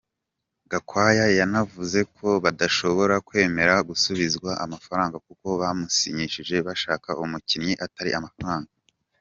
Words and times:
Gakwaya 0.71 1.25
yanavuze 1.39 1.99
ko 2.15 2.27
badashobora 2.43 3.15
kwemera 3.27 3.73
gusubizwa 3.89 4.51
amafaranga 4.65 5.17
kuko 5.27 5.47
bamusinyishije 5.61 6.55
bashaka 6.67 7.09
umukinnyi 7.23 7.73
atari 7.87 8.11
amafaranga. 8.19 8.69